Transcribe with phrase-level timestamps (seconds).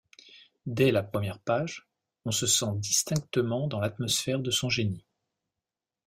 [0.65, 1.87] Dès la première page,
[2.25, 5.05] on se sent distinctement dans l’atmosphère de son génie.